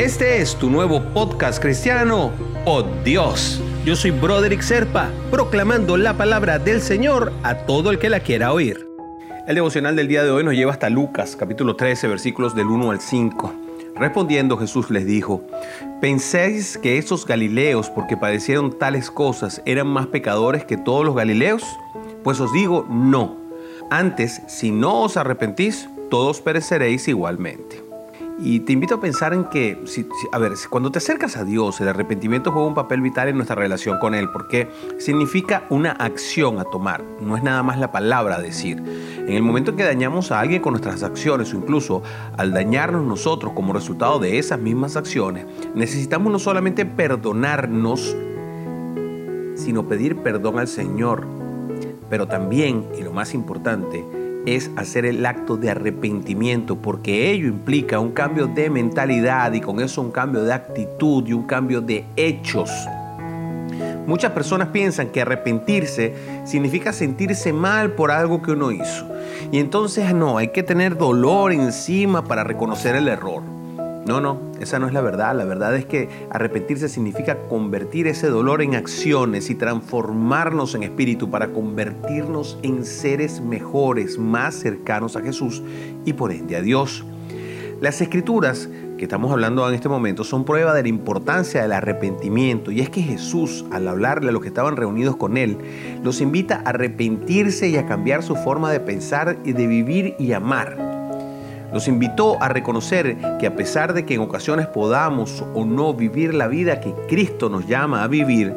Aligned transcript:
Este 0.00 0.40
es 0.40 0.56
tu 0.56 0.70
nuevo 0.70 1.02
podcast 1.12 1.60
cristiano, 1.60 2.30
Oh 2.64 2.82
Dios. 3.04 3.60
Yo 3.84 3.94
soy 3.94 4.12
Broderick 4.12 4.62
Serpa, 4.62 5.10
proclamando 5.30 5.98
la 5.98 6.16
palabra 6.16 6.58
del 6.58 6.80
Señor 6.80 7.34
a 7.42 7.54
todo 7.66 7.90
el 7.90 7.98
que 7.98 8.08
la 8.08 8.20
quiera 8.20 8.54
oír. 8.54 8.88
El 9.46 9.56
devocional 9.56 9.96
del 9.96 10.08
día 10.08 10.24
de 10.24 10.30
hoy 10.30 10.42
nos 10.42 10.54
lleva 10.54 10.72
hasta 10.72 10.88
Lucas, 10.88 11.36
capítulo 11.36 11.76
13, 11.76 12.08
versículos 12.08 12.54
del 12.54 12.68
1 12.68 12.92
al 12.92 13.00
5. 13.02 13.52
Respondiendo 13.96 14.56
Jesús 14.56 14.90
les 14.90 15.04
dijo, 15.04 15.44
¿pensáis 16.00 16.78
que 16.78 16.96
esos 16.96 17.26
galileos, 17.26 17.90
porque 17.90 18.16
padecieron 18.16 18.78
tales 18.78 19.10
cosas, 19.10 19.60
eran 19.66 19.88
más 19.88 20.06
pecadores 20.06 20.64
que 20.64 20.78
todos 20.78 21.04
los 21.04 21.14
galileos? 21.14 21.62
Pues 22.24 22.40
os 22.40 22.50
digo, 22.54 22.86
no. 22.88 23.36
Antes, 23.90 24.40
si 24.46 24.70
no 24.70 25.02
os 25.02 25.18
arrepentís, 25.18 25.90
todos 26.08 26.40
pereceréis 26.40 27.06
igualmente. 27.06 27.89
Y 28.42 28.60
te 28.60 28.72
invito 28.72 28.94
a 28.94 29.00
pensar 29.00 29.34
en 29.34 29.44
que, 29.44 29.82
si, 29.84 30.06
a 30.32 30.38
ver, 30.38 30.52
cuando 30.70 30.90
te 30.90 30.96
acercas 30.96 31.36
a 31.36 31.44
Dios, 31.44 31.78
el 31.82 31.88
arrepentimiento 31.88 32.50
juega 32.50 32.68
un 32.68 32.74
papel 32.74 33.02
vital 33.02 33.28
en 33.28 33.36
nuestra 33.36 33.54
relación 33.54 33.98
con 33.98 34.14
Él, 34.14 34.30
porque 34.30 34.70
significa 34.98 35.64
una 35.68 35.92
acción 35.92 36.58
a 36.58 36.64
tomar, 36.64 37.04
no 37.20 37.36
es 37.36 37.42
nada 37.42 37.62
más 37.62 37.78
la 37.78 37.92
palabra 37.92 38.36
a 38.36 38.40
decir. 38.40 38.78
En 38.78 39.34
el 39.34 39.42
momento 39.42 39.72
en 39.72 39.76
que 39.76 39.84
dañamos 39.84 40.32
a 40.32 40.40
alguien 40.40 40.62
con 40.62 40.72
nuestras 40.72 41.02
acciones 41.02 41.52
o 41.52 41.56
incluso 41.58 42.02
al 42.38 42.52
dañarnos 42.52 43.04
nosotros 43.04 43.52
como 43.52 43.74
resultado 43.74 44.18
de 44.18 44.38
esas 44.38 44.58
mismas 44.58 44.96
acciones, 44.96 45.44
necesitamos 45.74 46.32
no 46.32 46.38
solamente 46.38 46.86
perdonarnos, 46.86 48.16
sino 49.54 49.86
pedir 49.86 50.16
perdón 50.16 50.58
al 50.58 50.68
Señor, 50.68 51.26
pero 52.08 52.26
también, 52.26 52.86
y 52.98 53.02
lo 53.02 53.12
más 53.12 53.34
importante, 53.34 54.02
es 54.46 54.70
hacer 54.76 55.04
el 55.04 55.24
acto 55.26 55.56
de 55.56 55.70
arrepentimiento, 55.70 56.76
porque 56.76 57.30
ello 57.30 57.48
implica 57.48 58.00
un 58.00 58.12
cambio 58.12 58.46
de 58.46 58.70
mentalidad 58.70 59.52
y 59.52 59.60
con 59.60 59.80
eso 59.80 60.00
un 60.00 60.10
cambio 60.10 60.42
de 60.42 60.52
actitud 60.52 61.26
y 61.26 61.32
un 61.32 61.44
cambio 61.44 61.80
de 61.80 62.04
hechos. 62.16 62.70
Muchas 64.06 64.32
personas 64.32 64.68
piensan 64.68 65.10
que 65.10 65.20
arrepentirse 65.20 66.14
significa 66.44 66.92
sentirse 66.92 67.52
mal 67.52 67.92
por 67.92 68.10
algo 68.10 68.42
que 68.42 68.52
uno 68.52 68.72
hizo. 68.72 69.06
Y 69.52 69.58
entonces 69.58 70.12
no, 70.14 70.38
hay 70.38 70.48
que 70.48 70.62
tener 70.62 70.96
dolor 70.96 71.52
encima 71.52 72.24
para 72.24 72.42
reconocer 72.42 72.96
el 72.96 73.08
error. 73.08 73.42
No, 74.06 74.20
no, 74.20 74.49
esa 74.60 74.78
no 74.78 74.86
es 74.86 74.92
la 74.92 75.00
verdad. 75.00 75.34
La 75.34 75.44
verdad 75.44 75.74
es 75.74 75.86
que 75.86 76.08
arrepentirse 76.30 76.88
significa 76.88 77.48
convertir 77.48 78.06
ese 78.06 78.28
dolor 78.28 78.62
en 78.62 78.74
acciones 78.74 79.50
y 79.50 79.54
transformarnos 79.54 80.74
en 80.74 80.82
espíritu 80.82 81.30
para 81.30 81.52
convertirnos 81.52 82.58
en 82.62 82.84
seres 82.84 83.40
mejores, 83.40 84.18
más 84.18 84.54
cercanos 84.54 85.16
a 85.16 85.22
Jesús 85.22 85.62
y 86.04 86.12
por 86.12 86.30
ende 86.30 86.56
a 86.56 86.62
Dios. 86.62 87.04
Las 87.80 88.02
escrituras 88.02 88.68
que 88.98 89.04
estamos 89.04 89.32
hablando 89.32 89.66
en 89.66 89.74
este 89.74 89.88
momento 89.88 90.24
son 90.24 90.44
prueba 90.44 90.74
de 90.74 90.82
la 90.82 90.88
importancia 90.88 91.62
del 91.62 91.72
arrepentimiento 91.72 92.70
y 92.70 92.82
es 92.82 92.90
que 92.90 93.00
Jesús 93.00 93.64
al 93.70 93.88
hablarle 93.88 94.28
a 94.28 94.32
los 94.32 94.42
que 94.42 94.48
estaban 94.48 94.76
reunidos 94.76 95.16
con 95.16 95.38
él 95.38 95.56
los 96.02 96.20
invita 96.20 96.56
a 96.56 96.68
arrepentirse 96.68 97.68
y 97.70 97.78
a 97.78 97.86
cambiar 97.86 98.22
su 98.22 98.36
forma 98.36 98.70
de 98.70 98.80
pensar 98.80 99.38
y 99.42 99.54
de 99.54 99.66
vivir 99.66 100.14
y 100.18 100.32
amar. 100.32 100.89
Nos 101.72 101.86
invitó 101.86 102.42
a 102.42 102.48
reconocer 102.48 103.16
que 103.38 103.46
a 103.46 103.54
pesar 103.54 103.94
de 103.94 104.04
que 104.04 104.14
en 104.14 104.20
ocasiones 104.20 104.66
podamos 104.66 105.44
o 105.54 105.64
no 105.64 105.94
vivir 105.94 106.34
la 106.34 106.48
vida 106.48 106.80
que 106.80 106.92
Cristo 107.08 107.48
nos 107.48 107.66
llama 107.66 108.02
a 108.02 108.08
vivir, 108.08 108.54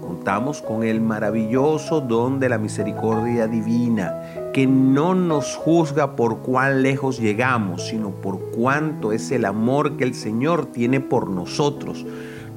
contamos 0.00 0.62
con 0.62 0.84
el 0.84 1.00
maravilloso 1.00 2.00
don 2.00 2.38
de 2.38 2.48
la 2.48 2.58
misericordia 2.58 3.48
divina, 3.48 4.14
que 4.52 4.66
no 4.66 5.14
nos 5.14 5.56
juzga 5.56 6.14
por 6.14 6.38
cuán 6.38 6.82
lejos 6.82 7.18
llegamos, 7.18 7.88
sino 7.88 8.10
por 8.10 8.38
cuánto 8.50 9.12
es 9.12 9.32
el 9.32 9.44
amor 9.44 9.96
que 9.96 10.04
el 10.04 10.14
Señor 10.14 10.66
tiene 10.66 11.00
por 11.00 11.28
nosotros. 11.28 12.06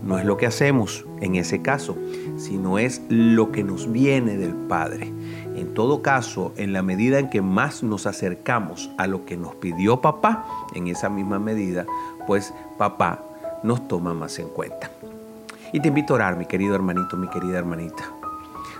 No 0.04 0.20
es 0.20 0.26
lo 0.26 0.38
que 0.38 0.46
hacemos 0.46 1.06
en 1.22 1.36
ese 1.36 1.62
caso, 1.62 1.98
sino 2.38 2.78
es 2.78 3.02
lo 3.10 3.52
que 3.52 3.64
nos 3.64 3.92
viene 3.92 4.38
del 4.38 4.54
Padre. 4.54 5.12
En 5.56 5.74
todo 5.74 6.02
caso, 6.02 6.54
en 6.58 6.74
la 6.74 6.82
medida 6.82 7.20
en 7.20 7.30
que 7.30 7.42
más 7.42 7.82
nos 7.82 8.06
acercamos 8.06 8.92
a 8.98 9.08
lo 9.08 9.26
que 9.26 9.38
nos 9.38 9.56
pidió 9.56 10.02
papá, 10.02 10.46
en 10.74 10.88
esa 10.88 11.10
misma 11.10 11.40
medida, 11.40 11.86
pues 12.28 12.54
papá 12.78 13.24
nos 13.64 13.88
toma 13.88 14.14
más 14.14 14.38
en 14.40 14.50
cuenta. 14.50 14.92
Y 15.72 15.80
te 15.80 15.88
invito 15.88 16.14
a 16.14 16.16
orar, 16.16 16.38
mi 16.38 16.46
querido 16.46 16.76
hermanito, 16.76 17.18
mi 17.18 17.28
querida 17.30 17.58
hermanita. 17.58 18.04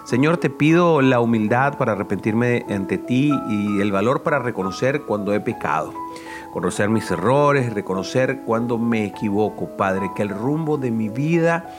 Señor, 0.06 0.38
te 0.38 0.52
pido 0.52 1.02
la 1.02 1.20
humildad 1.20 1.80
para 1.80 1.94
arrepentirme 1.94 2.64
ante 2.70 3.00
ti 3.00 3.34
y 3.50 3.82
el 3.82 3.92
valor 3.92 4.22
para 4.22 4.38
reconocer 4.38 5.02
cuando 5.02 5.34
he 5.34 5.40
pecado, 5.40 5.94
conocer 6.56 6.88
mis 6.88 7.12
errores, 7.12 7.74
reconocer 7.74 8.44
cuando 8.46 8.78
me 8.78 9.04
equivoco, 9.04 9.76
Padre, 9.76 10.10
que 10.16 10.22
el 10.22 10.30
rumbo 10.30 10.78
de 10.78 10.90
mi 10.90 11.10
vida 11.10 11.70